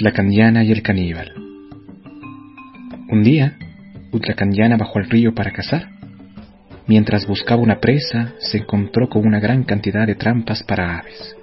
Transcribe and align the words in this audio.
Utlacandiana 0.00 0.64
y 0.64 0.72
el 0.72 0.80
caníbal. 0.80 1.30
Un 3.10 3.22
día, 3.22 3.58
Utlacandiana 4.12 4.78
bajó 4.78 4.98
al 4.98 5.10
río 5.10 5.34
para 5.34 5.52
cazar. 5.52 5.90
Mientras 6.86 7.26
buscaba 7.26 7.60
una 7.60 7.80
presa, 7.80 8.32
se 8.38 8.56
encontró 8.56 9.10
con 9.10 9.26
una 9.26 9.40
gran 9.40 9.62
cantidad 9.64 10.06
de 10.06 10.14
trampas 10.14 10.62
para 10.62 11.00
aves. 11.00 11.36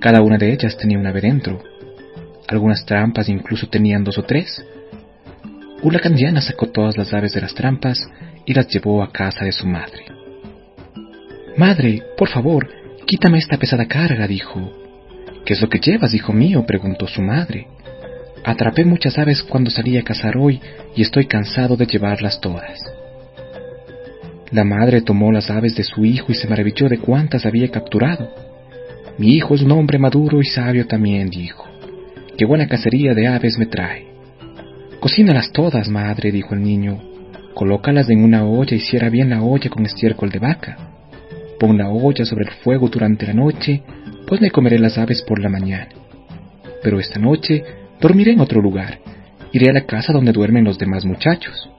Cada 0.00 0.22
una 0.22 0.38
de 0.38 0.50
ellas 0.50 0.78
tenía 0.78 0.98
un 0.98 1.06
ave 1.06 1.20
dentro. 1.20 1.62
Algunas 2.48 2.86
trampas 2.86 3.28
incluso 3.28 3.68
tenían 3.68 4.02
dos 4.02 4.16
o 4.16 4.22
tres. 4.22 4.64
Utlacandiana 5.82 6.40
sacó 6.40 6.68
todas 6.68 6.96
las 6.96 7.12
aves 7.12 7.34
de 7.34 7.42
las 7.42 7.54
trampas 7.54 8.02
y 8.46 8.54
las 8.54 8.66
llevó 8.68 9.02
a 9.02 9.12
casa 9.12 9.44
de 9.44 9.52
su 9.52 9.66
madre. 9.66 10.06
Madre, 11.58 12.02
por 12.16 12.30
favor, 12.30 12.66
quítame 13.04 13.36
esta 13.36 13.58
pesada 13.58 13.84
carga, 13.84 14.26
dijo. 14.26 14.81
¿Qué 15.44 15.54
es 15.54 15.60
lo 15.60 15.68
que 15.68 15.78
llevas, 15.78 16.14
hijo 16.14 16.32
mío? 16.32 16.64
preguntó 16.66 17.06
su 17.06 17.20
madre. 17.20 17.66
Atrapé 18.44 18.84
muchas 18.84 19.18
aves 19.18 19.42
cuando 19.42 19.70
salí 19.70 19.96
a 19.96 20.02
cazar 20.02 20.36
hoy 20.36 20.60
y 20.94 21.02
estoy 21.02 21.26
cansado 21.26 21.76
de 21.76 21.86
llevarlas 21.86 22.40
todas. 22.40 22.80
La 24.50 24.64
madre 24.64 25.00
tomó 25.00 25.32
las 25.32 25.50
aves 25.50 25.74
de 25.74 25.84
su 25.84 26.04
hijo 26.04 26.30
y 26.30 26.34
se 26.34 26.48
maravilló 26.48 26.88
de 26.88 26.98
cuántas 26.98 27.46
había 27.46 27.70
capturado. 27.70 28.28
Mi 29.18 29.34
hijo 29.34 29.54
es 29.54 29.62
un 29.62 29.72
hombre 29.72 29.98
maduro 29.98 30.40
y 30.40 30.44
sabio 30.44 30.86
también, 30.86 31.30
dijo. 31.30 31.64
Qué 32.36 32.44
buena 32.44 32.66
cacería 32.66 33.14
de 33.14 33.28
aves 33.28 33.58
me 33.58 33.66
trae. 33.66 34.06
Cocínalas 35.00 35.52
todas, 35.52 35.88
madre, 35.88 36.30
dijo 36.30 36.54
el 36.54 36.62
niño. 36.62 37.00
Colócalas 37.54 38.08
en 38.10 38.22
una 38.22 38.44
olla 38.44 38.74
y 38.76 38.80
cierra 38.80 39.08
bien 39.08 39.30
la 39.30 39.42
olla 39.42 39.70
con 39.70 39.84
estiércol 39.84 40.30
de 40.30 40.38
vaca. 40.38 40.76
Pon 41.58 41.78
la 41.78 41.90
olla 41.90 42.24
sobre 42.24 42.44
el 42.44 42.50
fuego 42.50 42.88
durante 42.88 43.26
la 43.26 43.34
noche 43.34 43.82
pues 44.26 44.40
me 44.40 44.50
comeré 44.50 44.78
las 44.78 44.98
aves 44.98 45.22
por 45.22 45.40
la 45.40 45.48
mañana. 45.48 45.88
Pero 46.82 46.98
esta 46.98 47.18
noche 47.18 47.64
dormiré 48.00 48.32
en 48.32 48.40
otro 48.40 48.60
lugar. 48.60 48.98
Iré 49.52 49.68
a 49.70 49.72
la 49.72 49.86
casa 49.86 50.12
donde 50.12 50.32
duermen 50.32 50.64
los 50.64 50.78
demás 50.78 51.04
muchachos. 51.04 51.70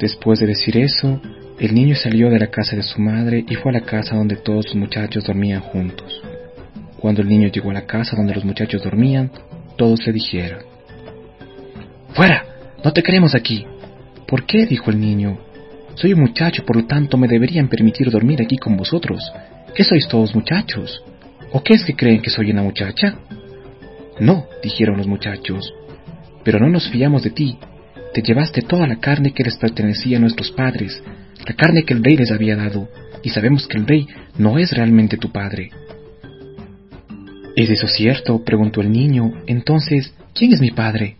Después 0.00 0.40
de 0.40 0.46
decir 0.46 0.76
eso, 0.76 1.20
el 1.58 1.74
niño 1.74 1.94
salió 1.94 2.30
de 2.30 2.38
la 2.38 2.48
casa 2.48 2.76
de 2.76 2.82
su 2.82 3.00
madre 3.00 3.44
y 3.48 3.54
fue 3.54 3.70
a 3.70 3.80
la 3.80 3.80
casa 3.80 4.14
donde 4.14 4.36
todos 4.36 4.66
los 4.66 4.74
muchachos 4.76 5.24
dormían 5.24 5.60
juntos. 5.60 6.22
Cuando 6.98 7.22
el 7.22 7.28
niño 7.28 7.48
llegó 7.48 7.70
a 7.70 7.74
la 7.74 7.86
casa 7.86 8.16
donde 8.16 8.34
los 8.34 8.44
muchachos 8.44 8.82
dormían, 8.82 9.30
todos 9.76 10.06
le 10.06 10.12
dijeron, 10.12 10.60
¡Fuera! 12.14 12.44
No 12.84 12.92
te 12.92 13.02
queremos 13.02 13.34
aquí. 13.34 13.66
¿Por 14.26 14.44
qué? 14.44 14.66
dijo 14.66 14.90
el 14.90 15.00
niño. 15.00 15.38
Soy 15.94 16.12
un 16.12 16.20
muchacho, 16.20 16.64
por 16.64 16.76
lo 16.76 16.86
tanto 16.86 17.16
me 17.16 17.26
deberían 17.26 17.68
permitir 17.68 18.10
dormir 18.10 18.42
aquí 18.42 18.58
con 18.58 18.76
vosotros. 18.76 19.22
¿Qué 19.76 19.84
sois 19.84 20.08
todos 20.08 20.34
muchachos? 20.34 21.02
¿O 21.52 21.62
qué 21.62 21.74
es 21.74 21.84
que 21.84 21.94
creen 21.94 22.22
que 22.22 22.30
soy 22.30 22.50
una 22.50 22.62
muchacha? 22.62 23.18
No, 24.18 24.46
dijeron 24.62 24.96
los 24.96 25.06
muchachos, 25.06 25.70
pero 26.42 26.58
no 26.58 26.70
nos 26.70 26.88
fiamos 26.88 27.22
de 27.22 27.28
ti. 27.28 27.58
Te 28.14 28.22
llevaste 28.22 28.62
toda 28.62 28.86
la 28.86 28.96
carne 29.00 29.34
que 29.34 29.44
les 29.44 29.58
pertenecía 29.58 30.16
a 30.16 30.20
nuestros 30.20 30.50
padres, 30.50 31.02
la 31.46 31.52
carne 31.52 31.84
que 31.84 31.92
el 31.92 32.02
rey 32.02 32.16
les 32.16 32.30
había 32.30 32.56
dado, 32.56 32.88
y 33.22 33.28
sabemos 33.28 33.66
que 33.66 33.76
el 33.76 33.86
rey 33.86 34.08
no 34.38 34.58
es 34.58 34.70
realmente 34.72 35.18
tu 35.18 35.30
padre. 35.30 35.68
¿Es 37.54 37.68
eso 37.68 37.86
cierto? 37.86 38.42
preguntó 38.42 38.80
el 38.80 38.90
niño. 38.90 39.42
Entonces, 39.46 40.14
¿quién 40.34 40.54
es 40.54 40.60
mi 40.62 40.70
padre? 40.70 41.16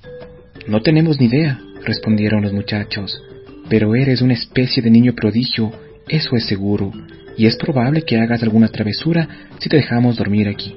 No 0.67 0.81
tenemos 0.81 1.21
ni 1.21 1.27
idea, 1.27 1.61
respondieron 1.85 2.41
los 2.41 2.55
muchachos, 2.55 3.23
pero 3.69 3.95
eres 3.95 4.23
una 4.23 4.33
especie 4.33 4.83
de 4.83 4.89
niño 4.89 5.13
prodigio, 5.15 5.73
eso 6.09 6.37
es 6.37 6.47
seguro, 6.47 6.91
y 7.37 7.47
es 7.47 7.57
probable 7.57 8.03
que 8.03 8.19
hagas 8.19 8.43
alguna 8.43 8.69
travesura 8.69 9.29
si 9.59 9.69
te 9.69 9.77
dejamos 9.77 10.17
dormir 10.17 10.49
aquí. 10.49 10.77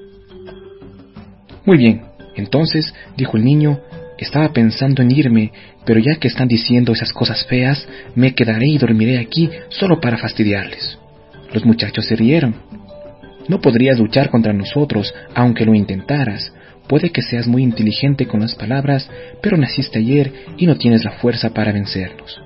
Muy 1.66 1.78
bien, 1.78 2.02
entonces, 2.36 2.94
dijo 3.18 3.38
el 3.38 3.44
niño, 3.44 3.80
estaba 4.18 4.52
pensando 4.52 5.02
en 5.02 5.12
irme, 5.12 5.52
pero 5.86 6.00
ya 6.00 6.16
que 6.16 6.28
están 6.28 6.48
diciendo 6.48 6.94
esas 6.94 7.14
cosas 7.14 7.46
feas, 7.46 7.88
me 8.16 8.34
quedaré 8.34 8.68
y 8.68 8.78
dormiré 8.78 9.18
aquí 9.18 9.50
solo 9.70 10.00
para 10.00 10.18
fastidiarles. 10.18 10.98
Los 11.54 11.66
muchachos 11.66 12.06
se 12.06 12.16
rieron. 12.16 12.56
No 13.48 13.60
podrías 13.60 13.98
luchar 13.98 14.30
contra 14.30 14.54
nosotros, 14.54 15.14
aunque 15.34 15.66
lo 15.66 15.74
intentaras. 15.74 16.54
Puede 16.88 17.12
que 17.12 17.22
seas 17.22 17.48
muy 17.48 17.64
inteligente 17.64 18.28
con 18.28 18.42
las 18.42 18.56
palabras, 18.56 19.10
pero 19.42 19.58
naciste 19.58 20.00
ayer 20.00 20.32
y 20.58 20.66
no 20.66 20.76
tienes 20.76 21.04
la 21.04 21.12
fuerza 21.12 21.52
para 21.52 21.72
vencernos 21.72 22.40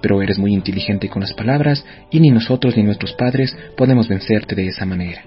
pero 0.00 0.22
eres 0.22 0.38
muy 0.38 0.52
inteligente 0.52 1.08
con 1.08 1.20
las 1.20 1.34
palabras 1.34 1.84
y 2.10 2.20
ni 2.20 2.30
nosotros 2.30 2.76
ni 2.76 2.82
nuestros 2.82 3.12
padres 3.14 3.56
podemos 3.76 4.08
vencerte 4.08 4.54
de 4.54 4.68
esa 4.68 4.86
manera. 4.86 5.24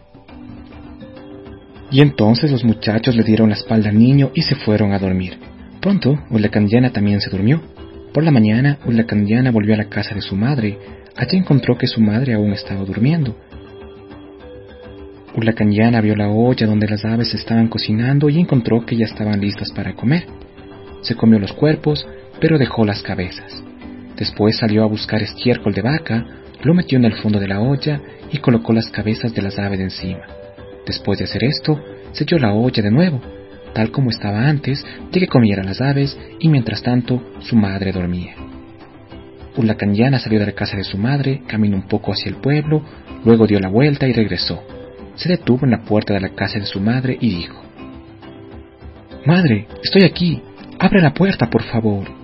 Y 1.91 2.01
entonces 2.01 2.51
los 2.51 2.63
muchachos 2.63 3.15
le 3.15 3.23
dieron 3.23 3.49
la 3.49 3.55
espalda 3.55 3.89
al 3.89 3.99
niño 3.99 4.31
y 4.33 4.41
se 4.41 4.55
fueron 4.55 4.93
a 4.93 4.99
dormir. 4.99 5.37
Pronto, 5.79 6.17
Ulacandiana 6.31 6.91
también 6.91 7.21
se 7.21 7.29
durmió. 7.29 7.61
Por 8.13 8.23
la 8.23 8.31
mañana, 8.31 8.79
Ulacandiana 8.85 9.51
volvió 9.51 9.75
a 9.75 9.77
la 9.77 9.89
casa 9.89 10.15
de 10.15 10.21
su 10.21 10.35
madre. 10.35 10.79
Allí 11.15 11.37
encontró 11.37 11.77
que 11.77 11.87
su 11.87 12.01
madre 12.01 12.33
aún 12.33 12.51
estaba 12.51 12.83
durmiendo. 12.83 13.35
Ulacandiana 15.35 16.01
vio 16.01 16.15
la 16.15 16.29
olla 16.29 16.65
donde 16.65 16.87
las 16.87 17.05
aves 17.05 17.33
estaban 17.33 17.67
cocinando 17.67 18.29
y 18.29 18.39
encontró 18.39 18.85
que 18.85 18.95
ya 18.95 19.05
estaban 19.05 19.39
listas 19.39 19.71
para 19.71 19.93
comer. 19.93 20.25
Se 21.01 21.15
comió 21.15 21.37
los 21.37 21.53
cuerpos, 21.53 22.07
pero 22.39 22.57
dejó 22.57 22.85
las 22.85 23.03
cabezas. 23.03 23.63
Después 24.17 24.57
salió 24.57 24.83
a 24.83 24.87
buscar 24.87 25.21
estiércol 25.21 25.73
de 25.73 25.81
vaca, 25.81 26.25
lo 26.61 26.73
metió 26.73 26.97
en 26.97 27.05
el 27.05 27.15
fondo 27.15 27.39
de 27.39 27.47
la 27.47 27.59
olla 27.59 28.01
y 28.31 28.37
colocó 28.37 28.73
las 28.73 28.89
cabezas 28.89 29.33
de 29.33 29.41
las 29.41 29.57
aves 29.59 29.79
encima. 29.79 30.25
Después 30.85 31.19
de 31.19 31.25
hacer 31.25 31.43
esto, 31.43 31.79
selló 32.11 32.37
la 32.39 32.53
olla 32.53 32.81
de 32.81 32.91
nuevo, 32.91 33.21
tal 33.73 33.91
como 33.91 34.09
estaba 34.09 34.47
antes 34.47 34.85
de 35.11 35.19
que 35.19 35.27
comieran 35.27 35.65
las 35.65 35.81
aves 35.81 36.17
y 36.39 36.49
mientras 36.49 36.81
tanto 36.83 37.21
su 37.39 37.55
madre 37.55 37.91
dormía. 37.91 38.35
Ulacanyana 39.55 40.19
salió 40.19 40.39
de 40.39 40.47
la 40.47 40.51
casa 40.53 40.77
de 40.77 40.83
su 40.83 40.97
madre, 40.97 41.43
caminó 41.47 41.75
un 41.75 41.87
poco 41.87 42.11
hacia 42.11 42.29
el 42.29 42.37
pueblo, 42.37 42.83
luego 43.23 43.45
dio 43.45 43.59
la 43.59 43.69
vuelta 43.69 44.07
y 44.07 44.13
regresó. 44.13 44.63
Se 45.15 45.29
detuvo 45.29 45.65
en 45.65 45.71
la 45.71 45.83
puerta 45.83 46.13
de 46.13 46.21
la 46.21 46.29
casa 46.29 46.59
de 46.59 46.65
su 46.65 46.79
madre 46.79 47.17
y 47.19 47.29
dijo, 47.29 47.61
Madre, 49.25 49.67
estoy 49.81 50.03
aquí. 50.03 50.41
Abre 50.79 51.01
la 51.01 51.13
puerta, 51.13 51.49
por 51.49 51.63
favor. 51.63 52.22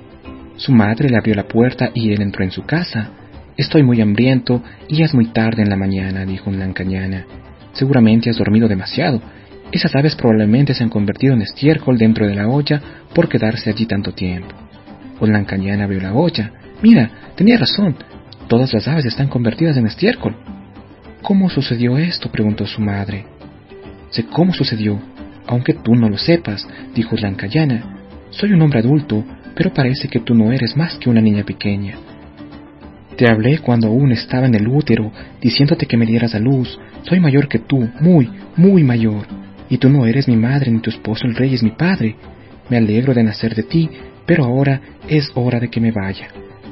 Su 0.59 0.73
madre 0.73 1.07
le 1.07 1.15
abrió 1.15 1.35
la 1.35 1.47
puerta 1.47 1.89
y 1.93 2.11
él 2.11 2.21
entró 2.21 2.43
en 2.43 2.51
su 2.51 2.65
casa. 2.65 3.11
Estoy 3.55 3.81
muy 3.81 4.01
hambriento 4.01 4.61
y 4.89 5.03
es 5.03 5.13
muy 5.13 5.27
tarde 5.27 5.61
en 5.61 5.69
la 5.69 5.77
mañana, 5.77 6.25
dijo 6.25 6.51
Lancañana. 6.51 7.25
Seguramente 7.71 8.29
has 8.29 8.37
dormido 8.37 8.67
demasiado. 8.67 9.21
Esas 9.71 9.95
aves 9.95 10.15
probablemente 10.15 10.73
se 10.73 10.83
han 10.83 10.89
convertido 10.89 11.33
en 11.33 11.43
estiércol 11.43 11.97
dentro 11.97 12.27
de 12.27 12.35
la 12.35 12.49
olla 12.49 12.81
por 13.15 13.29
quedarse 13.29 13.69
allí 13.69 13.85
tanto 13.85 14.11
tiempo. 14.11 14.53
Lancañana 15.21 15.85
abrió 15.85 16.01
la 16.01 16.13
olla. 16.13 16.51
Mira, 16.81 17.09
tenía 17.37 17.57
razón. 17.57 17.95
Todas 18.49 18.73
las 18.73 18.85
aves 18.89 19.05
están 19.05 19.29
convertidas 19.29 19.77
en 19.77 19.87
estiércol. 19.87 20.35
¿Cómo 21.21 21.49
sucedió 21.49 21.97
esto? 21.97 22.29
preguntó 22.29 22.65
su 22.67 22.81
madre. 22.81 23.25
Sé 24.09 24.25
cómo 24.25 24.53
sucedió. 24.53 24.99
Aunque 25.47 25.73
tú 25.73 25.95
no 25.95 26.09
lo 26.09 26.17
sepas, 26.17 26.67
dijo 26.93 27.15
Ulancayana, 27.15 27.98
soy 28.31 28.53
un 28.53 28.61
hombre 28.61 28.79
adulto, 28.79 29.23
pero 29.55 29.73
parece 29.73 30.07
que 30.07 30.19
tú 30.19 30.35
no 30.35 30.51
eres 30.51 30.75
más 30.77 30.95
que 30.97 31.09
una 31.09 31.21
niña 31.21 31.43
pequeña. 31.43 31.95
Te 33.17 33.29
hablé 33.29 33.57
cuando 33.59 33.87
aún 33.87 34.11
estaba 34.11 34.47
en 34.47 34.55
el 34.55 34.67
útero, 34.67 35.11
diciéndote 35.41 35.85
que 35.85 35.97
me 35.97 36.05
dieras 36.05 36.35
a 36.35 36.39
luz. 36.39 36.79
Soy 37.03 37.19
mayor 37.19 37.49
que 37.49 37.59
tú, 37.59 37.89
muy, 37.99 38.29
muy 38.55 38.83
mayor. 38.83 39.27
Y 39.69 39.77
tú 39.77 39.89
no 39.89 40.05
eres 40.05 40.27
mi 40.27 40.37
madre, 40.37 40.71
ni 40.71 40.79
tu 40.79 40.89
esposo 40.89 41.27
el 41.27 41.35
rey 41.35 41.53
es 41.53 41.61
mi 41.61 41.71
padre. 41.71 42.15
Me 42.69 42.77
alegro 42.77 43.13
de 43.13 43.23
nacer 43.23 43.55
de 43.55 43.63
ti, 43.63 43.89
pero 44.25 44.45
ahora 44.45 44.79
es 45.07 45.31
hora 45.35 45.59
de 45.59 45.69
que 45.69 45.81
me 45.81 45.91
vaya. 45.91 46.27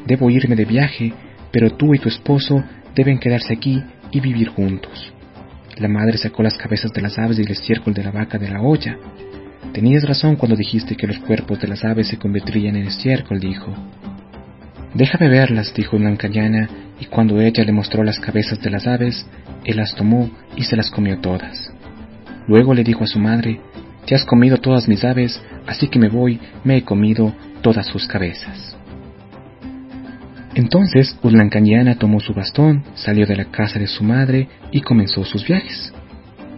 Debo 0.05 0.29
irme 0.29 0.55
de 0.55 0.63
viaje, 0.63 1.11
pero 1.51 1.71
tú 1.71 1.93
y 1.93 1.99
tu 1.99 2.07
esposo 2.07 2.63
deben 2.95 3.19
quedarse 3.19 3.53
aquí 3.53 3.83
y 4.11 4.19
vivir 4.19 4.47
juntos. 4.47 5.11
La 5.77 5.87
madre 5.87 6.17
sacó 6.17 6.43
las 6.43 6.57
cabezas 6.57 6.91
de 6.93 7.01
las 7.01 7.19
aves 7.19 7.37
y 7.39 7.41
el 7.41 7.51
estiércol 7.51 7.93
de 7.93 8.03
la 8.03 8.11
vaca 8.11 8.37
de 8.37 8.49
la 8.49 8.61
olla. 8.61 8.97
Tenías 9.77 10.05
razón 10.05 10.37
cuando 10.37 10.55
dijiste 10.55 10.95
que 10.95 11.05
los 11.05 11.19
cuerpos 11.19 11.59
de 11.59 11.67
las 11.67 11.85
aves 11.85 12.07
se 12.07 12.17
convertirían 12.17 12.77
en 12.77 12.87
estiércol, 12.87 13.39
dijo. 13.39 13.75
Déjame 14.95 15.29
verlas, 15.29 15.71
dijo 15.71 15.99
Blancayana, 15.99 16.67
y 16.99 17.05
cuando 17.05 17.39
ella 17.39 17.63
le 17.63 17.71
mostró 17.71 18.03
las 18.03 18.19
cabezas 18.19 18.59
de 18.59 18.71
las 18.71 18.87
aves, 18.87 19.27
él 19.65 19.77
las 19.77 19.93
tomó 19.93 20.31
y 20.55 20.63
se 20.63 20.75
las 20.75 20.89
comió 20.89 21.19
todas. 21.19 21.71
Luego 22.47 22.73
le 22.73 22.83
dijo 22.83 23.03
a 23.03 23.07
su 23.07 23.19
madre, 23.19 23.61
Te 24.07 24.15
has 24.15 24.25
comido 24.25 24.57
todas 24.57 24.87
mis 24.87 25.03
aves, 25.03 25.39
así 25.67 25.89
que 25.89 25.99
me 25.99 26.09
voy, 26.09 26.39
me 26.63 26.77
he 26.77 26.81
comido 26.81 27.35
todas 27.61 27.85
sus 27.85 28.07
cabezas. 28.07 28.75
Entonces 30.55 31.19
Urlancañana 31.21 31.99
tomó 31.99 32.19
su 32.19 32.33
bastón, 32.33 32.83
salió 32.95 33.27
de 33.27 33.35
la 33.35 33.45
casa 33.51 33.77
de 33.77 33.85
su 33.85 34.03
madre 34.03 34.49
y 34.71 34.81
comenzó 34.81 35.23
sus 35.23 35.45
viajes. 35.45 35.93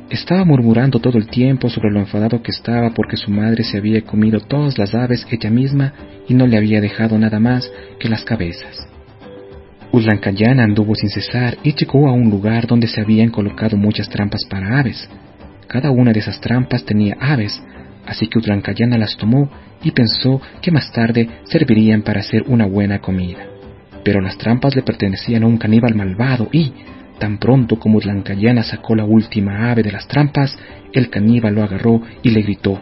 Estaba 0.10 0.44
murmurando 0.44 1.00
todo 1.00 1.18
el 1.18 1.28
tiempo 1.28 1.70
sobre 1.70 1.92
lo 1.92 2.00
enfadado 2.00 2.42
que 2.42 2.52
estaba 2.52 2.90
porque 2.92 3.16
su 3.16 3.30
madre 3.30 3.64
se 3.64 3.78
había 3.78 4.02
comido 4.02 4.40
todas 4.40 4.78
las 4.78 4.96
aves 4.96 5.26
ella 5.30 5.52
misma 5.52 5.94
y 6.28 6.34
no 6.34 6.48
le 6.48 6.58
había 6.58 6.82
dejado 6.82 7.18
nada 7.20 7.40
más 7.40 7.72
que 8.00 8.10
las 8.10 8.24
cabezas. 8.24 8.88
Urlancañana 9.92 10.64
anduvo 10.64 10.96
sin 10.96 11.10
cesar 11.10 11.58
y 11.64 11.74
llegó 11.74 12.08
a 12.08 12.12
un 12.12 12.30
lugar 12.30 12.66
donde 12.66 12.88
se 12.88 13.02
habían 13.02 13.30
colocado 13.30 13.78
muchas 13.78 14.10
trampas 14.10 14.42
para 14.50 14.80
aves. 14.80 15.08
Cada 15.68 15.92
una 15.92 16.12
de 16.12 16.20
esas 16.20 16.42
trampas 16.42 16.84
tenía 16.86 17.16
aves, 17.20 17.62
así 18.06 18.28
que 18.28 18.40
Urlancayana 18.40 18.98
las 18.98 19.16
tomó 19.16 19.50
y 19.84 19.92
pensó 19.92 20.42
que 20.62 20.72
más 20.72 20.92
tarde 20.92 21.30
servirían 21.44 22.02
para 22.02 22.22
hacer 22.22 22.44
una 22.48 22.66
buena 22.66 23.00
comida 23.00 23.50
pero 24.04 24.22
las 24.22 24.38
trampas 24.38 24.76
le 24.76 24.82
pertenecían 24.82 25.44
a 25.44 25.48
un 25.48 25.58
caníbal 25.58 25.96
malvado 25.96 26.50
y, 26.52 26.74
tan 27.20 27.38
pronto 27.38 27.78
como 27.78 28.00
Blancayana 28.00 28.64
sacó 28.64 28.96
la 28.96 29.06
última 29.06 29.72
ave 29.72 29.84
de 29.84 29.92
las 29.92 30.08
trampas, 30.08 30.58
el 30.94 31.10
caníbal 31.10 31.54
lo 31.54 31.64
agarró 31.64 32.02
y 32.24 32.32
le 32.32 32.42
gritó, 32.42 32.82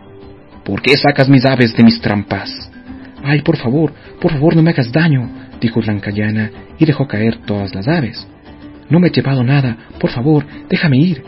¿Por 0.63 0.81
qué 0.81 0.95
sacas 0.97 1.27
mis 1.27 1.45
aves 1.45 1.75
de 1.75 1.83
mis 1.83 1.99
trampas? 1.99 2.71
Ay, 3.23 3.41
por 3.41 3.57
favor, 3.57 3.91
por 4.21 4.31
favor, 4.31 4.55
no 4.55 4.61
me 4.61 4.71
hagas 4.71 4.91
daño, 4.91 5.29
dijo 5.59 5.81
Blancayana 5.81 6.51
y 6.77 6.85
dejó 6.85 7.07
caer 7.07 7.37
todas 7.45 7.73
las 7.73 7.87
aves. 7.87 8.27
No 8.89 8.99
me 8.99 9.07
he 9.07 9.11
llevado 9.11 9.43
nada, 9.43 9.77
por 9.99 10.11
favor, 10.11 10.45
déjame 10.69 10.97
ir. 10.97 11.23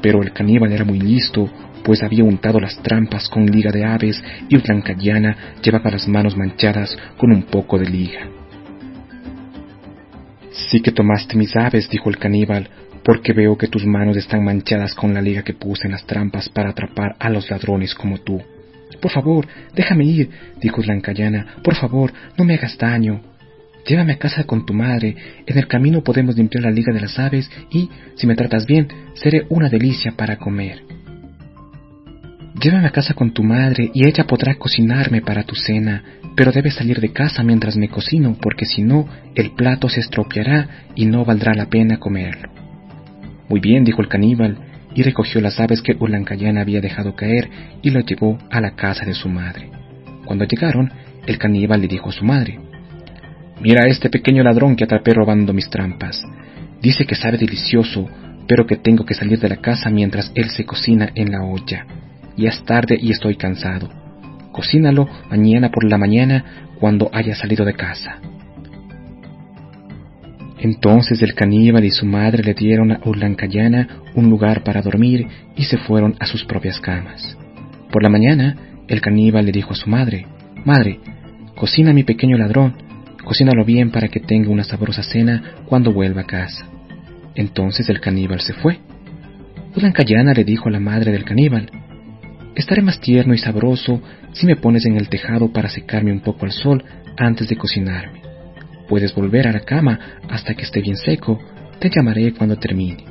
Pero 0.00 0.22
el 0.22 0.32
caníbal 0.32 0.72
era 0.72 0.84
muy 0.84 0.98
listo, 0.98 1.48
pues 1.84 2.02
había 2.02 2.24
untado 2.24 2.58
las 2.60 2.80
trampas 2.82 3.28
con 3.28 3.46
liga 3.46 3.70
de 3.70 3.84
aves 3.84 4.22
y 4.48 4.56
Blancayana 4.56 5.36
llevaba 5.62 5.90
las 5.90 6.08
manos 6.08 6.36
manchadas 6.36 6.96
con 7.16 7.32
un 7.32 7.42
poco 7.42 7.78
de 7.78 7.88
liga. 7.88 8.41
Sí 10.52 10.80
que 10.80 10.92
tomaste 10.92 11.36
mis 11.36 11.56
aves, 11.56 11.88
dijo 11.88 12.10
el 12.10 12.18
caníbal, 12.18 12.68
porque 13.02 13.32
veo 13.32 13.56
que 13.56 13.68
tus 13.68 13.84
manos 13.86 14.16
están 14.16 14.44
manchadas 14.44 14.94
con 14.94 15.14
la 15.14 15.22
liga 15.22 15.42
que 15.42 15.54
puse 15.54 15.86
en 15.86 15.92
las 15.92 16.04
trampas 16.04 16.48
para 16.48 16.70
atrapar 16.70 17.16
a 17.18 17.30
los 17.30 17.50
ladrones 17.50 17.94
como 17.94 18.18
tú. 18.18 18.40
Por 19.00 19.10
favor, 19.10 19.46
déjame 19.74 20.04
ir, 20.04 20.30
dijo 20.60 20.82
Blancayana. 20.82 21.56
Por 21.64 21.74
favor, 21.74 22.12
no 22.36 22.44
me 22.44 22.54
hagas 22.54 22.76
daño. 22.78 23.20
Llévame 23.86 24.12
a 24.12 24.18
casa 24.18 24.44
con 24.44 24.64
tu 24.64 24.74
madre. 24.74 25.16
En 25.46 25.58
el 25.58 25.66
camino 25.66 26.02
podemos 26.02 26.36
limpiar 26.36 26.64
la 26.64 26.70
liga 26.70 26.92
de 26.92 27.00
las 27.00 27.18
aves 27.18 27.50
y, 27.70 27.90
si 28.14 28.26
me 28.26 28.36
tratas 28.36 28.66
bien, 28.66 28.86
seré 29.14 29.46
una 29.48 29.68
delicia 29.68 30.12
para 30.12 30.36
comer. 30.36 30.82
Llévame 32.60 32.86
a 32.86 32.90
casa 32.90 33.14
con 33.14 33.32
tu 33.32 33.42
madre 33.42 33.90
y 33.94 34.06
ella 34.06 34.24
podrá 34.24 34.54
cocinarme 34.56 35.22
para 35.22 35.42
tu 35.44 35.54
cena 35.54 36.02
pero 36.34 36.52
debes 36.52 36.74
salir 36.74 37.00
de 37.00 37.12
casa 37.12 37.42
mientras 37.42 37.76
me 37.76 37.88
cocino, 37.88 38.36
porque 38.40 38.64
si 38.64 38.82
no, 38.82 39.06
el 39.34 39.52
plato 39.52 39.88
se 39.88 40.00
estropeará 40.00 40.86
y 40.94 41.04
no 41.06 41.24
valdrá 41.24 41.54
la 41.54 41.66
pena 41.66 41.98
comerlo. 41.98 42.50
Muy 43.48 43.60
bien, 43.60 43.84
dijo 43.84 44.00
el 44.00 44.08
caníbal, 44.08 44.58
y 44.94 45.02
recogió 45.02 45.40
las 45.40 45.58
aves 45.58 45.80
que 45.82 45.96
Ulancayana 45.98 46.60
había 46.60 46.80
dejado 46.80 47.14
caer 47.14 47.48
y 47.82 47.90
lo 47.90 48.00
llevó 48.00 48.38
a 48.50 48.60
la 48.60 48.74
casa 48.74 49.04
de 49.06 49.14
su 49.14 49.28
madre. 49.28 49.70
Cuando 50.24 50.44
llegaron, 50.44 50.92
el 51.26 51.38
caníbal 51.38 51.80
le 51.80 51.88
dijo 51.88 52.10
a 52.10 52.12
su 52.12 52.24
madre, 52.24 52.58
Mira 53.60 53.84
a 53.84 53.88
este 53.88 54.10
pequeño 54.10 54.42
ladrón 54.42 54.76
que 54.76 54.84
atrapé 54.84 55.14
robando 55.14 55.52
mis 55.52 55.70
trampas. 55.70 56.22
Dice 56.80 57.06
que 57.06 57.14
sabe 57.14 57.38
delicioso, 57.38 58.08
pero 58.48 58.66
que 58.66 58.76
tengo 58.76 59.04
que 59.04 59.14
salir 59.14 59.38
de 59.38 59.48
la 59.48 59.58
casa 59.58 59.88
mientras 59.88 60.32
él 60.34 60.50
se 60.50 60.64
cocina 60.64 61.10
en 61.14 61.30
la 61.30 61.42
olla. 61.42 61.86
Ya 62.36 62.50
es 62.50 62.64
tarde 62.64 62.98
y 63.00 63.10
estoy 63.10 63.36
cansado 63.36 64.02
cocínalo 64.52 65.08
mañana 65.30 65.70
por 65.70 65.82
la 65.84 65.98
mañana 65.98 66.44
cuando 66.78 67.10
haya 67.12 67.34
salido 67.34 67.64
de 67.64 67.74
casa. 67.74 68.20
Entonces 70.58 71.20
el 71.22 71.34
caníbal 71.34 71.84
y 71.84 71.90
su 71.90 72.06
madre 72.06 72.44
le 72.44 72.54
dieron 72.54 72.92
a 72.92 73.00
Urlancayana 73.04 74.02
un 74.14 74.30
lugar 74.30 74.62
para 74.62 74.82
dormir 74.82 75.26
y 75.56 75.64
se 75.64 75.78
fueron 75.78 76.14
a 76.20 76.26
sus 76.26 76.44
propias 76.44 76.78
camas. 76.78 77.36
Por 77.90 78.04
la 78.04 78.08
mañana, 78.08 78.56
el 78.86 79.00
caníbal 79.00 79.46
le 79.46 79.52
dijo 79.52 79.72
a 79.72 79.76
su 79.76 79.90
madre, 79.90 80.26
Madre, 80.64 81.00
cocina 81.56 81.90
a 81.90 81.94
mi 81.94 82.04
pequeño 82.04 82.38
ladrón, 82.38 82.74
cocínalo 83.24 83.64
bien 83.64 83.90
para 83.90 84.06
que 84.06 84.20
tenga 84.20 84.50
una 84.50 84.62
sabrosa 84.62 85.02
cena 85.02 85.54
cuando 85.66 85.92
vuelva 85.92 86.20
a 86.20 86.26
casa. 86.26 86.68
Entonces 87.34 87.88
el 87.88 88.00
caníbal 88.00 88.40
se 88.40 88.52
fue. 88.52 88.78
Urlancayana 89.74 90.32
le 90.32 90.44
dijo 90.44 90.68
a 90.68 90.72
la 90.72 90.80
madre 90.80 91.10
del 91.10 91.24
caníbal, 91.24 91.70
Estaré 92.54 92.82
más 92.82 93.00
tierno 93.00 93.32
y 93.32 93.38
sabroso 93.38 94.02
si 94.32 94.46
me 94.46 94.56
pones 94.56 94.84
en 94.84 94.96
el 94.96 95.08
tejado 95.08 95.52
para 95.52 95.68
secarme 95.68 96.12
un 96.12 96.20
poco 96.20 96.44
al 96.44 96.52
sol 96.52 96.84
antes 97.16 97.48
de 97.48 97.56
cocinarme. 97.56 98.20
Puedes 98.88 99.14
volver 99.14 99.48
a 99.48 99.52
la 99.52 99.60
cama 99.60 99.98
hasta 100.28 100.54
que 100.54 100.64
esté 100.64 100.80
bien 100.80 100.96
seco, 100.96 101.40
te 101.78 101.90
llamaré 101.90 102.32
cuando 102.34 102.56
termine. 102.56 103.04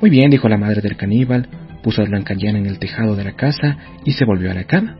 Muy 0.00 0.10
bien, 0.10 0.30
dijo 0.30 0.48
la 0.48 0.56
madre 0.56 0.80
del 0.80 0.96
caníbal, 0.96 1.48
puso 1.82 2.02
a 2.02 2.06
Blancayana 2.06 2.58
en 2.58 2.66
el 2.66 2.78
tejado 2.78 3.16
de 3.16 3.24
la 3.24 3.32
casa 3.32 3.76
y 4.04 4.12
se 4.12 4.24
volvió 4.24 4.50
a 4.50 4.54
la 4.54 4.64
cama. 4.64 4.96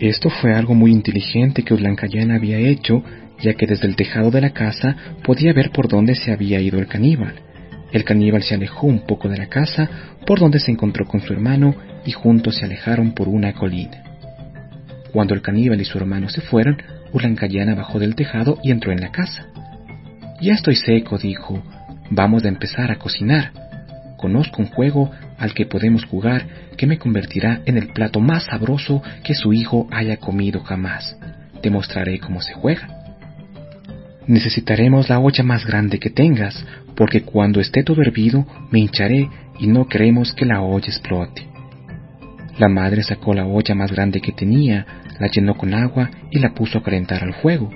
Esto 0.00 0.30
fue 0.30 0.54
algo 0.54 0.74
muy 0.74 0.90
inteligente 0.90 1.62
que 1.62 1.74
Blancayana 1.74 2.36
había 2.36 2.58
hecho, 2.58 3.02
ya 3.40 3.54
que 3.54 3.66
desde 3.66 3.86
el 3.86 3.96
tejado 3.96 4.30
de 4.30 4.40
la 4.40 4.50
casa 4.50 4.96
podía 5.22 5.52
ver 5.52 5.70
por 5.70 5.88
dónde 5.88 6.14
se 6.14 6.32
había 6.32 6.60
ido 6.60 6.78
el 6.78 6.86
caníbal. 6.86 7.34
El 7.94 8.02
caníbal 8.02 8.42
se 8.42 8.56
alejó 8.56 8.88
un 8.88 9.06
poco 9.06 9.28
de 9.28 9.38
la 9.38 9.46
casa, 9.46 9.88
por 10.26 10.40
donde 10.40 10.58
se 10.58 10.72
encontró 10.72 11.06
con 11.06 11.20
su 11.20 11.32
hermano, 11.32 11.76
y 12.04 12.10
juntos 12.10 12.56
se 12.56 12.64
alejaron 12.64 13.12
por 13.12 13.28
una 13.28 13.52
colina. 13.52 14.02
Cuando 15.12 15.32
el 15.32 15.42
caníbal 15.42 15.80
y 15.80 15.84
su 15.84 15.96
hermano 15.96 16.28
se 16.28 16.40
fueron, 16.40 16.82
Ulancayana 17.12 17.76
bajó 17.76 18.00
del 18.00 18.16
tejado 18.16 18.58
y 18.64 18.72
entró 18.72 18.90
en 18.90 19.00
la 19.00 19.12
casa. 19.12 19.46
Ya 20.40 20.54
estoy 20.54 20.74
seco, 20.74 21.18
dijo. 21.18 21.62
Vamos 22.10 22.44
a 22.44 22.48
empezar 22.48 22.90
a 22.90 22.96
cocinar. 22.96 23.52
Conozco 24.16 24.60
un 24.60 24.70
juego 24.70 25.12
al 25.38 25.54
que 25.54 25.64
podemos 25.64 26.04
jugar 26.04 26.46
que 26.76 26.88
me 26.88 26.98
convertirá 26.98 27.60
en 27.64 27.78
el 27.78 27.92
plato 27.92 28.18
más 28.18 28.46
sabroso 28.46 29.04
que 29.22 29.34
su 29.34 29.52
hijo 29.52 29.86
haya 29.92 30.16
comido 30.16 30.64
jamás. 30.64 31.16
Te 31.62 31.70
mostraré 31.70 32.18
cómo 32.18 32.42
se 32.42 32.54
juega. 32.54 33.03
Necesitaremos 34.26 35.08
la 35.10 35.18
olla 35.18 35.44
más 35.44 35.66
grande 35.66 35.98
que 35.98 36.10
tengas, 36.10 36.64
porque 36.96 37.22
cuando 37.22 37.60
esté 37.60 37.82
todo 37.82 38.00
hervido 38.00 38.46
me 38.70 38.80
hincharé 38.80 39.28
y 39.58 39.66
no 39.66 39.86
queremos 39.86 40.32
que 40.32 40.46
la 40.46 40.62
olla 40.62 40.86
explote. 40.86 41.46
La 42.58 42.68
madre 42.68 43.02
sacó 43.02 43.34
la 43.34 43.46
olla 43.46 43.74
más 43.74 43.92
grande 43.92 44.20
que 44.20 44.32
tenía, 44.32 44.86
la 45.18 45.28
llenó 45.28 45.56
con 45.56 45.74
agua 45.74 46.10
y 46.30 46.38
la 46.38 46.54
puso 46.54 46.78
a 46.78 46.82
calentar 46.82 47.22
al 47.22 47.34
fuego. 47.34 47.70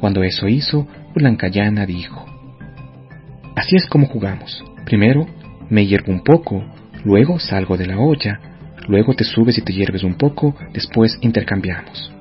Cuando 0.00 0.22
eso 0.22 0.48
hizo, 0.48 0.86
Blancayana 1.14 1.86
dijo, 1.86 2.26
Así 3.54 3.76
es 3.76 3.86
como 3.86 4.06
jugamos. 4.06 4.62
Primero 4.84 5.26
me 5.70 5.86
hiervo 5.86 6.12
un 6.12 6.22
poco, 6.22 6.62
luego 7.04 7.38
salgo 7.38 7.76
de 7.76 7.86
la 7.86 7.98
olla, 7.98 8.40
luego 8.86 9.14
te 9.14 9.24
subes 9.24 9.56
y 9.58 9.62
te 9.62 9.72
hierves 9.72 10.02
un 10.02 10.14
poco, 10.14 10.54
después 10.72 11.18
intercambiamos. 11.22 12.15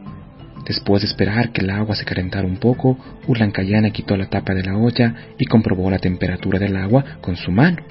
Después 0.65 1.03
de 1.03 1.07
esperar 1.07 1.51
que 1.51 1.61
el 1.61 1.69
agua 1.69 1.95
se 1.95 2.05
calentara 2.05 2.47
un 2.47 2.57
poco, 2.57 2.97
Ulancayana 3.27 3.91
quitó 3.91 4.17
la 4.17 4.29
tapa 4.29 4.53
de 4.53 4.63
la 4.63 4.75
olla 4.75 5.13
y 5.37 5.45
comprobó 5.45 5.89
la 5.91 5.99
temperatura 5.99 6.57
del 6.57 6.75
agua 6.75 7.05
con 7.21 7.35
su 7.35 7.51
mano. 7.51 7.83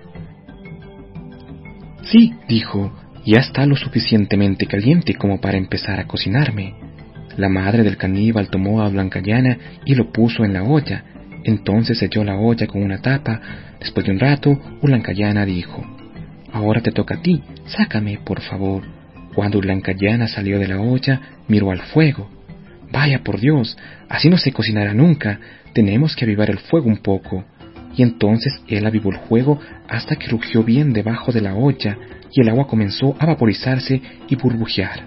Sí, 2.03 2.35
dijo, 2.49 2.93
ya 3.25 3.39
está 3.39 3.65
lo 3.65 3.77
suficientemente 3.77 4.67
caliente 4.67 5.15
como 5.15 5.41
para 5.41 5.57
empezar 5.57 6.01
a 6.01 6.07
cocinarme. 6.07 6.75
La 7.37 7.49
madre 7.49 7.83
del 7.83 7.97
caníbal 7.97 8.51
tomó 8.51 8.83
a 8.83 8.89
Blancayana 8.89 9.59
y 9.85 9.95
lo 9.95 10.13
puso 10.13 10.45
en 10.45 10.53
la 10.53 10.65
olla. 10.65 11.05
Entonces 11.45 11.99
selló 11.99 12.25
la 12.25 12.37
olla 12.37 12.67
con 12.67 12.83
una 12.83 12.99
tapa. 12.99 13.41
Después 13.79 14.05
de 14.07 14.13
un 14.13 14.21
rato, 14.21 14.59
Ulancayana 14.83 15.47
dijo, 15.47 15.85
Ahora 16.53 16.81
te 16.81 16.93
toca 16.93 17.17
a 17.17 17.23
ti, 17.23 17.43
sácame, 17.67 18.19
por 18.25 18.41
favor. 18.41 18.85
Cuando 19.35 19.61
Blancayana 19.61 20.29
salió 20.29 20.59
de 20.59 20.69
la 20.69 20.81
olla, 20.81 21.21
miró 21.49 21.71
al 21.71 21.81
fuego. 21.81 22.34
Vaya 22.95 23.25
por 23.25 23.41
Dios, 23.41 23.77
así 24.09 24.31
no 24.31 24.37
se 24.37 24.53
cocinará 24.53 24.95
nunca, 24.95 25.41
tenemos 25.73 26.15
que 26.15 26.25
avivar 26.25 26.49
el 26.49 26.59
fuego 26.59 26.87
un 26.87 26.99
poco. 26.99 27.45
Y 27.97 28.05
entonces 28.05 28.63
él 28.69 28.87
avivó 28.87 29.11
el 29.11 29.19
fuego 29.19 29.59
hasta 29.89 30.15
que 30.15 30.29
rugió 30.29 30.63
bien 30.63 30.93
debajo 30.93 31.33
de 31.33 31.41
la 31.41 31.57
olla 31.57 31.99
y 32.31 32.41
el 32.41 32.49
agua 32.49 32.69
comenzó 32.69 33.17
a 33.19 33.27
vaporizarse 33.27 34.01
y 34.29 34.37
burbujear. 34.37 35.07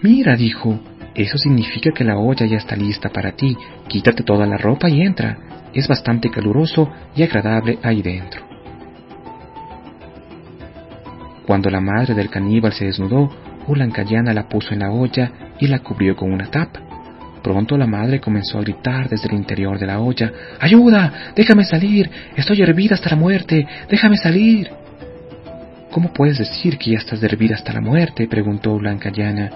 Mira, 0.00 0.34
dijo, 0.34 0.80
eso 1.14 1.36
significa 1.36 1.90
que 1.90 2.04
la 2.04 2.16
olla 2.16 2.46
ya 2.46 2.56
está 2.56 2.74
lista 2.74 3.10
para 3.10 3.32
ti. 3.32 3.54
Quítate 3.86 4.22
toda 4.22 4.46
la 4.46 4.56
ropa 4.56 4.88
y 4.88 5.02
entra. 5.02 5.36
Es 5.74 5.86
bastante 5.86 6.30
caluroso 6.30 6.90
y 7.14 7.22
agradable 7.22 7.78
ahí 7.82 8.00
dentro. 8.00 8.40
Cuando 11.46 11.68
la 11.68 11.82
madre 11.82 12.14
del 12.14 12.30
caníbal 12.30 12.72
se 12.72 12.86
desnudó, 12.86 13.28
Ulancayana 13.66 14.32
la 14.32 14.48
puso 14.48 14.72
en 14.72 14.80
la 14.80 14.90
olla 14.90 15.32
y 15.60 15.66
la 15.66 15.80
cubrió 15.80 16.16
con 16.16 16.32
una 16.32 16.50
tapa. 16.50 16.93
Pronto 17.44 17.76
la 17.76 17.86
madre 17.86 18.20
comenzó 18.20 18.58
a 18.58 18.62
gritar 18.62 19.06
desde 19.10 19.28
el 19.28 19.34
interior 19.34 19.78
de 19.78 19.86
la 19.86 20.00
olla, 20.00 20.32
¡Ayuda! 20.60 21.12
¡Déjame 21.36 21.66
salir! 21.66 22.10
¡Estoy 22.34 22.62
hervida 22.62 22.94
hasta 22.94 23.10
la 23.10 23.16
muerte! 23.16 23.66
¡Déjame 23.86 24.16
salir! 24.16 24.70
¿Cómo 25.90 26.10
puedes 26.14 26.38
decir 26.38 26.78
que 26.78 26.92
ya 26.92 26.96
estás 26.96 27.22
hervida 27.22 27.56
hasta 27.56 27.74
la 27.74 27.82
muerte? 27.82 28.26
preguntó 28.28 28.80
Llaana. 28.80 29.50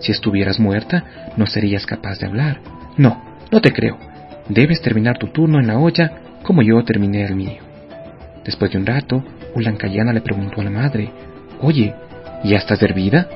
Si 0.00 0.10
estuvieras 0.10 0.58
muerta, 0.58 1.04
no 1.36 1.44
serías 1.44 1.84
capaz 1.84 2.18
de 2.18 2.28
hablar. 2.28 2.62
No, 2.96 3.22
no 3.52 3.60
te 3.60 3.74
creo. 3.74 3.98
Debes 4.48 4.80
terminar 4.80 5.18
tu 5.18 5.26
turno 5.26 5.60
en 5.60 5.66
la 5.66 5.78
olla 5.78 6.12
como 6.42 6.62
yo 6.62 6.82
terminé 6.82 7.26
el 7.26 7.36
mío. 7.36 7.60
Después 8.42 8.70
de 8.72 8.78
un 8.78 8.86
rato, 8.86 9.22
Ulancayana 9.54 10.14
le 10.14 10.22
preguntó 10.22 10.62
a 10.62 10.64
la 10.64 10.70
madre, 10.70 11.10
Oye, 11.60 11.94
¿ya 12.42 12.56
estás 12.56 12.82
hervida? 12.82 13.28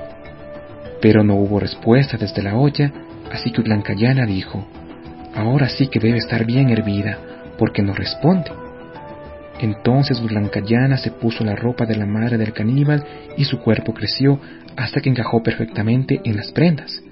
Pero 1.03 1.23
no 1.23 1.35
hubo 1.35 1.61
respuesta 1.61 2.17
desde 2.17 2.43
la 2.43 2.57
olla 2.57 2.91
Así 3.33 3.51
que 3.51 3.63
Blancayana 3.63 4.27
dijo, 4.27 4.67
ahora 5.35 5.69
sí 5.69 5.89
que 5.89 6.01
debe 6.01 6.19
estar 6.19 6.45
bien 6.45 6.71
hervida, 6.71 7.19
porque 7.59 7.83
no 7.83 7.93
responde. 7.93 8.51
Entonces 9.61 10.23
Blancayana 10.23 10.97
se 10.97 11.11
puso 11.11 11.45
la 11.45 11.57
ropa 11.57 11.85
de 11.85 11.97
la 11.97 12.07
madre 12.07 12.39
del 12.39 12.53
caníbal 12.53 13.05
y 13.37 13.45
su 13.45 13.59
cuerpo 13.59 13.93
creció 13.93 14.41
hasta 14.77 15.01
que 15.01 15.11
encajó 15.11 15.43
perfectamente 15.43 16.21
en 16.25 16.37
las 16.37 16.53
prendas. 16.53 17.03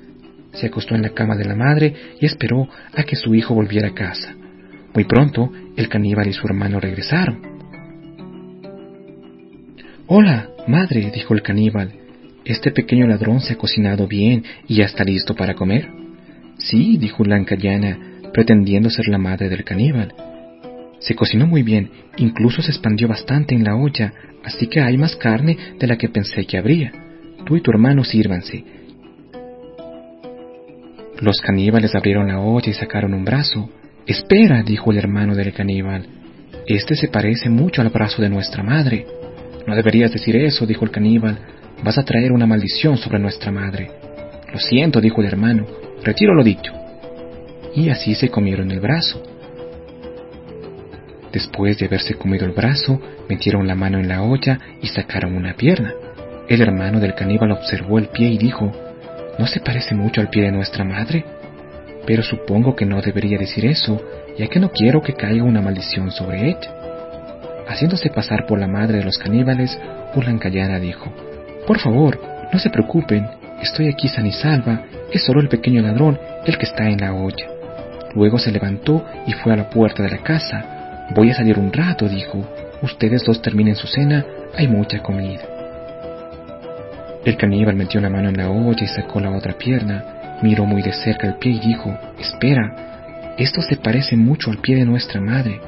Se 0.53 0.67
acostó 0.67 0.95
en 0.95 1.03
la 1.03 1.11
cama 1.11 1.37
de 1.37 1.45
la 1.45 1.57
madre 1.57 1.95
y 2.21 2.25
esperó 2.25 2.69
a 2.95 3.03
que 3.03 3.17
su 3.17 3.35
hijo 3.35 3.55
volviera 3.55 3.89
a 3.89 3.95
casa. 3.95 4.35
Muy 4.95 5.05
pronto, 5.05 5.51
el 5.77 5.89
caníbal 5.89 6.29
y 6.29 6.33
su 6.33 6.47
hermano 6.47 6.81
regresaron. 6.81 7.43
Hola, 10.07 10.49
madre, 10.69 11.11
dijo 11.13 11.35
el 11.35 11.43
caníbal. 11.43 11.93
¿Este 12.45 12.71
pequeño 12.71 13.09
ladrón 13.09 13.41
se 13.41 13.55
ha 13.55 13.59
cocinado 13.59 14.07
bien 14.07 14.45
y 14.69 14.77
ya 14.77 14.85
está 14.85 15.03
listo 15.03 15.35
para 15.35 15.55
comer? 15.55 16.06
Sí, 16.59 16.97
dijo 16.97 17.25
Lancayana, 17.25 17.99
pretendiendo 18.33 18.91
ser 18.91 19.09
la 19.09 19.19
madre 19.19 19.49
del 19.49 19.65
caníbal. 19.65 20.15
Se 20.99 21.15
cocinó 21.15 21.47
muy 21.47 21.63
bien, 21.63 21.91
incluso 22.17 22.63
se 22.63 22.71
expandió 22.71 23.09
bastante 23.09 23.55
en 23.55 23.65
la 23.65 23.77
olla, 23.77 24.13
así 24.45 24.67
que 24.67 24.81
hay 24.81 24.97
más 24.97 25.17
carne 25.17 25.57
de 25.79 25.87
la 25.87 25.97
que 25.97 26.09
pensé 26.09 26.47
que 26.47 26.59
habría. 26.59 26.93
Tú 27.45 27.57
y 27.57 27.61
tu 27.61 27.71
hermano 27.71 28.05
sírvanse. 28.05 28.65
Los 31.21 31.41
caníbales 31.41 31.95
abrieron 31.95 32.29
la 32.29 32.41
olla 32.41 32.71
y 32.71 32.75
sacaron 32.75 33.15
un 33.15 33.25
brazo. 33.25 33.71
Espera, 34.07 34.63
dijo 34.63 34.91
el 34.91 34.99
hermano 34.99 35.35
del 35.35 35.53
caníbal. 35.53 36.07
Este 36.67 36.95
se 36.95 37.09
parece 37.09 37.49
mucho 37.49 37.83
al 37.83 37.91
brazo 37.91 38.21
de 38.23 38.29
nuestra 38.29 38.63
madre. 38.63 39.07
No 39.67 39.75
deberías 39.75 40.13
decir 40.13 40.37
eso, 40.37 40.67
dijo 40.67 40.85
el 40.85 40.91
caníbal. 40.91 41.39
Vas 41.85 41.99
a 41.99 42.05
traer 42.05 42.33
una 42.33 42.47
maldición 42.47 42.97
sobre 42.97 43.19
nuestra 43.19 43.53
madre. 43.53 43.91
Lo 44.53 44.59
siento, 44.59 45.01
dijo 45.01 45.21
el 45.21 45.29
hermano. 45.29 45.86
Retiro 46.03 46.35
lo 46.35 46.43
dicho. 46.43 46.73
Y 47.75 47.91
así 47.91 48.15
se 48.15 48.31
comieron 48.31 48.71
el 48.71 48.81
brazo. 48.81 49.23
Después 51.33 51.79
de 51.79 51.87
haberse 51.87 52.15
comido 52.15 52.47
el 52.47 52.53
brazo, 52.53 53.01
metieron 53.29 53.67
la 53.67 53.75
mano 53.75 53.99
en 53.99 54.09
la 54.09 54.23
olla 54.23 54.59
y 54.81 54.87
sacaron 54.87 55.37
una 55.37 55.55
pierna. 55.55 55.93
El 56.49 56.63
hermano 56.63 57.01
del 57.01 57.15
caníbal 57.15 57.53
observó 57.53 57.99
el 57.99 58.09
pie 58.09 58.29
y 58.29 58.39
dijo, 58.39 58.73
¿no 59.39 59.47
se 59.47 59.61
parece 59.61 59.95
mucho 59.95 60.21
al 60.21 60.31
pie 60.31 60.45
de 60.45 60.53
nuestra 60.53 60.85
madre? 60.85 61.25
Pero 62.07 62.23
supongo 62.23 62.77
que 62.77 62.87
no 62.87 63.03
debería 63.03 63.37
decir 63.37 63.67
eso, 63.67 64.01
ya 64.39 64.47
que 64.47 64.61
no 64.61 64.71
quiero 64.71 65.03
que 65.03 65.15
caiga 65.15 65.45
una 65.45 65.61
maldición 65.61 66.11
sobre 66.11 66.49
ella. 66.49 66.75
Haciéndose 67.69 68.11
pasar 68.11 68.47
por 68.47 68.61
la 68.61 68.69
madre 68.69 68.99
de 68.99 69.05
los 69.05 69.19
caníbales, 69.19 69.77
Ulancayana 70.15 70.79
dijo, 70.79 71.13
Por 71.67 71.81
favor, 71.81 72.19
no 72.53 72.59
se 72.61 72.71
preocupen, 72.71 73.27
estoy 73.63 73.89
aquí 73.89 74.09
san 74.09 74.27
y 74.27 74.33
salva 74.33 74.85
es 75.13 75.25
solo 75.25 75.41
el 75.41 75.49
pequeño 75.49 75.83
ladrón 75.83 76.19
el 76.45 76.59
que 76.59 76.67
está 76.67 76.89
en 76.89 77.01
la 77.01 77.13
olla. 77.13 77.47
Luego 78.15 78.39
se 78.39 78.51
levantó 78.51 79.05
y 79.27 79.33
fue 79.33 79.53
a 79.53 79.57
la 79.57 79.71
puerta 79.71 80.03
de 80.03 80.11
la 80.11 80.19
casa. 80.19 81.07
Voy 81.15 81.31
a 81.31 81.35
salir 81.35 81.59
un 81.59 81.73
rato, 81.73 82.09
dijo. 82.09 82.45
Ustedes 82.83 83.25
dos 83.25 83.41
terminen 83.43 83.75
su 83.75 83.87
cena, 83.87 84.25
hay 84.57 84.69
mucha 84.69 85.03
comida. 85.03 85.43
El 87.25 87.37
caníbal 87.37 87.75
metió 87.75 88.01
la 88.01 88.11
mano 88.11 88.29
en 88.29 88.37
la 88.37 88.51
olla 88.51 88.85
y 88.85 88.87
sacó 88.87 89.21
la 89.21 89.31
otra 89.31 89.55
pierna. 89.55 90.39
Miró 90.43 90.65
muy 90.65 90.83
de 90.83 90.93
cerca 90.93 91.27
el 91.27 91.35
pie 91.35 91.53
y 91.53 91.59
dijo, 91.59 91.97
Espera, 92.19 93.35
esto 93.39 93.61
se 93.63 93.77
parece 93.77 94.17
mucho 94.17 94.51
al 94.51 94.59
pie 94.59 94.77
de 94.77 94.85
nuestra 94.85 95.21
madre. 95.21 95.61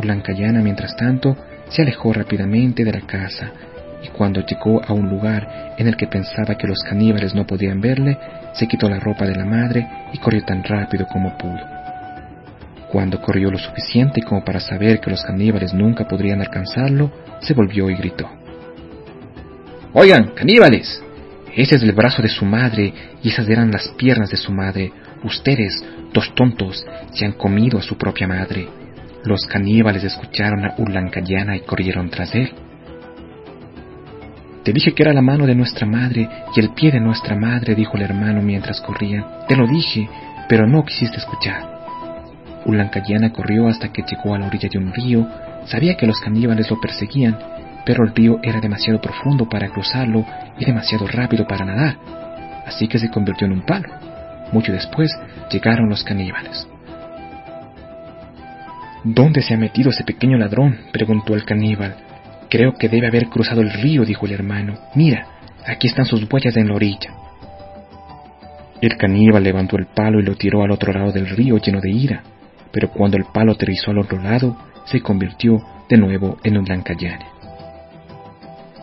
Blancayana, 0.00 0.60
mientras 0.62 0.96
tanto, 0.96 1.36
se 1.68 1.82
alejó 1.82 2.12
rápidamente 2.12 2.84
de 2.84 2.92
la 2.92 3.00
casa 3.02 3.52
y 4.02 4.08
cuando 4.08 4.44
llegó 4.44 4.82
a 4.84 4.92
un 4.92 5.08
lugar 5.08 5.74
en 5.76 5.86
el 5.86 5.96
que 5.96 6.06
pensaba 6.06 6.56
que 6.56 6.66
los 6.66 6.82
caníbales 6.82 7.34
no 7.34 7.46
podían 7.46 7.80
verle, 7.80 8.18
se 8.54 8.66
quitó 8.66 8.88
la 8.88 9.00
ropa 9.00 9.26
de 9.26 9.34
la 9.34 9.44
madre 9.44 9.86
y 10.12 10.18
corrió 10.18 10.42
tan 10.44 10.62
rápido 10.64 11.06
como 11.06 11.36
pudo. 11.36 11.60
Cuando 12.90 13.20
corrió 13.20 13.50
lo 13.50 13.58
suficiente 13.58 14.22
como 14.22 14.44
para 14.44 14.58
saber 14.58 15.00
que 15.00 15.10
los 15.10 15.22
caníbales 15.22 15.72
nunca 15.72 16.08
podrían 16.08 16.40
alcanzarlo, 16.40 17.12
se 17.40 17.54
volvió 17.54 17.88
y 17.88 17.94
gritó. 17.94 18.28
Oigan, 19.92 20.32
caníbales, 20.34 21.02
ese 21.54 21.76
es 21.76 21.82
el 21.82 21.92
brazo 21.92 22.22
de 22.22 22.28
su 22.28 22.44
madre 22.44 22.92
y 23.22 23.28
esas 23.28 23.48
eran 23.48 23.70
las 23.70 23.88
piernas 23.96 24.30
de 24.30 24.36
su 24.36 24.52
madre. 24.52 24.92
Ustedes, 25.22 25.84
dos 26.12 26.34
tontos, 26.34 26.84
se 27.12 27.26
han 27.26 27.32
comido 27.32 27.78
a 27.78 27.82
su 27.82 27.96
propia 27.96 28.26
madre. 28.26 28.68
Los 29.24 29.46
caníbales 29.46 30.02
escucharon 30.04 30.64
a 30.64 30.74
Ulancayana 30.78 31.56
y 31.56 31.60
corrieron 31.60 32.08
tras 32.08 32.34
él. 32.34 32.52
Te 34.64 34.72
dije 34.72 34.92
que 34.92 35.02
era 35.02 35.12
la 35.12 35.22
mano 35.22 35.46
de 35.46 35.54
nuestra 35.54 35.86
madre 35.86 36.28
y 36.54 36.60
el 36.60 36.70
pie 36.70 36.90
de 36.90 37.00
nuestra 37.00 37.34
madre, 37.34 37.74
dijo 37.74 37.96
el 37.96 38.02
hermano 38.02 38.42
mientras 38.42 38.80
corría. 38.80 39.44
Te 39.48 39.56
lo 39.56 39.66
dije, 39.66 40.08
pero 40.48 40.66
no 40.66 40.84
quisiste 40.84 41.16
escuchar. 41.16 41.80
Ulancayana 42.66 43.32
corrió 43.32 43.68
hasta 43.68 43.90
que 43.90 44.02
llegó 44.02 44.34
a 44.34 44.38
la 44.38 44.46
orilla 44.46 44.68
de 44.70 44.78
un 44.78 44.92
río. 44.92 45.26
Sabía 45.64 45.96
que 45.96 46.06
los 46.06 46.20
caníbales 46.20 46.70
lo 46.70 46.78
perseguían, 46.78 47.38
pero 47.86 48.04
el 48.04 48.14
río 48.14 48.38
era 48.42 48.60
demasiado 48.60 49.00
profundo 49.00 49.48
para 49.48 49.68
cruzarlo 49.68 50.24
y 50.58 50.64
demasiado 50.64 51.06
rápido 51.06 51.46
para 51.46 51.64
nadar, 51.64 51.96
así 52.66 52.86
que 52.86 52.98
se 52.98 53.10
convirtió 53.10 53.46
en 53.46 53.54
un 53.54 53.62
palo. 53.62 53.88
Mucho 54.52 54.72
después 54.72 55.10
llegaron 55.50 55.88
los 55.88 56.04
caníbales. 56.04 56.68
¿Dónde 59.04 59.40
se 59.40 59.54
ha 59.54 59.56
metido 59.56 59.90
ese 59.90 60.04
pequeño 60.04 60.36
ladrón? 60.36 60.78
preguntó 60.92 61.34
el 61.34 61.44
caníbal. 61.44 61.96
Creo 62.50 62.74
que 62.74 62.88
debe 62.88 63.06
haber 63.06 63.28
cruzado 63.28 63.60
el 63.60 63.70
río, 63.70 64.04
dijo 64.04 64.26
el 64.26 64.32
hermano. 64.32 64.76
Mira, 64.96 65.26
aquí 65.64 65.86
están 65.86 66.04
sus 66.04 66.26
huellas 66.30 66.56
en 66.56 66.68
la 66.68 66.74
orilla. 66.74 67.14
El 68.80 68.96
caníbal 68.96 69.44
levantó 69.44 69.76
el 69.76 69.86
palo 69.86 70.20
y 70.20 70.24
lo 70.24 70.34
tiró 70.34 70.62
al 70.62 70.72
otro 70.72 70.92
lado 70.92 71.12
del 71.12 71.28
río 71.28 71.58
lleno 71.58 71.80
de 71.80 71.90
ira, 71.90 72.22
pero 72.72 72.90
cuando 72.90 73.16
el 73.16 73.24
palo 73.32 73.52
aterrizó 73.52 73.92
al 73.92 73.98
otro 73.98 74.18
lado, 74.20 74.56
se 74.86 75.00
convirtió 75.00 75.62
de 75.88 75.96
nuevo 75.96 76.38
en 76.42 76.56
un 76.56 76.64
lancayane. 76.64 77.26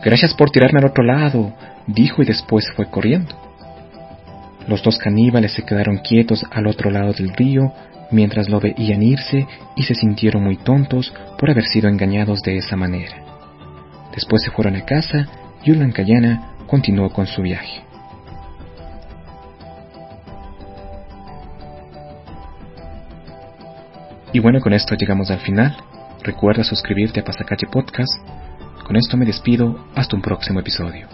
Gracias 0.02 0.32
por 0.34 0.50
tirarme 0.50 0.78
al 0.78 0.86
otro 0.86 1.04
lado, 1.04 1.52
dijo 1.86 2.22
y 2.22 2.24
después 2.24 2.64
fue 2.74 2.86
corriendo. 2.86 3.34
Los 4.66 4.82
dos 4.82 4.96
caníbales 4.98 5.52
se 5.52 5.64
quedaron 5.64 5.98
quietos 5.98 6.44
al 6.50 6.66
otro 6.68 6.90
lado 6.90 7.12
del 7.12 7.34
río 7.34 7.72
mientras 8.10 8.48
lo 8.48 8.60
veían 8.60 9.02
irse 9.02 9.46
y 9.76 9.82
se 9.82 9.94
sintieron 9.94 10.44
muy 10.44 10.56
tontos 10.56 11.12
por 11.38 11.50
haber 11.50 11.64
sido 11.64 11.88
engañados 11.88 12.40
de 12.42 12.56
esa 12.56 12.76
manera. 12.76 13.27
Después 14.18 14.42
se 14.42 14.50
fueron 14.50 14.74
a 14.74 14.84
casa 14.84 15.28
y 15.62 15.70
Ulancayana 15.70 16.56
continuó 16.66 17.08
con 17.08 17.28
su 17.28 17.40
viaje. 17.40 17.84
Y 24.32 24.40
bueno, 24.40 24.60
con 24.60 24.72
esto 24.72 24.96
llegamos 24.96 25.30
al 25.30 25.38
final. 25.38 25.76
Recuerda 26.24 26.64
suscribirte 26.64 27.20
a 27.20 27.24
Pasacache 27.24 27.68
Podcast. 27.68 28.12
Con 28.84 28.96
esto 28.96 29.16
me 29.16 29.24
despido. 29.24 29.86
Hasta 29.94 30.16
un 30.16 30.22
próximo 30.22 30.58
episodio. 30.58 31.06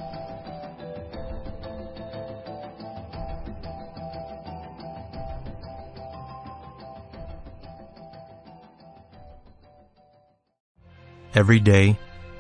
Every 11.34 11.61
day 11.61 11.99